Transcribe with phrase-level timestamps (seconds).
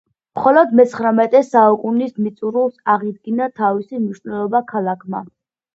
[0.37, 5.29] მხოლოდ მეცხრამეტე საუკუნის მიწურულს აღიდგინა თავისი მნიშვნელობა ქალაქმა.